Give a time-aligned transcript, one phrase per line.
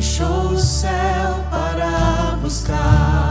[0.00, 3.29] deixou o céu para buscar.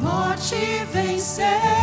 [0.00, 1.75] morte venceu.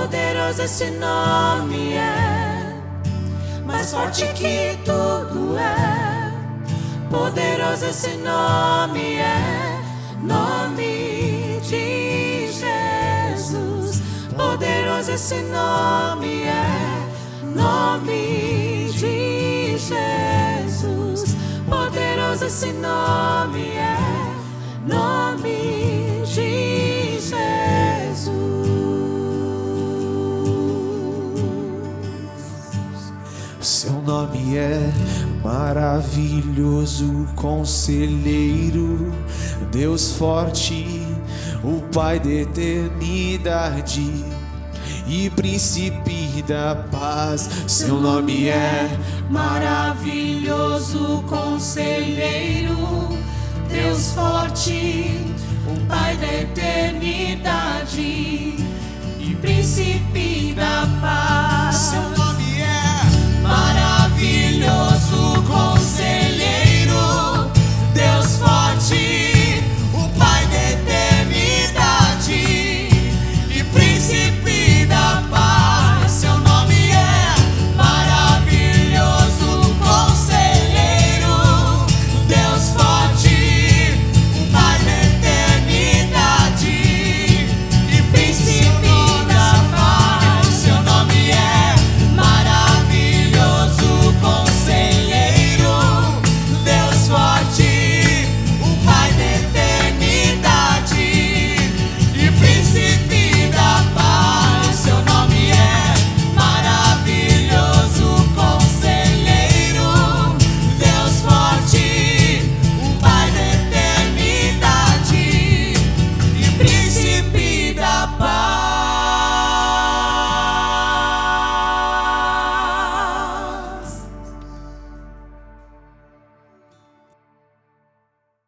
[0.00, 2.74] poderoso esse nome é,
[3.66, 6.30] mais forte que tudo é.
[7.10, 9.82] Poderoso esse nome é,
[10.22, 14.00] nome de Jesus.
[14.34, 21.36] Poderoso esse nome é, nome de Jesus.
[21.68, 23.99] Poderoso esse nome é.
[35.42, 39.12] Maravilhoso, conselheiro,
[39.70, 41.06] Deus forte,
[41.64, 44.24] o Pai da eternidade
[45.06, 47.48] e príncipe da paz.
[47.66, 48.88] Seu nome é
[49.30, 52.76] maravilhoso, conselheiro,
[53.68, 55.34] Deus forte,
[55.66, 58.00] o Pai da eternidade
[59.18, 60.54] e príncipe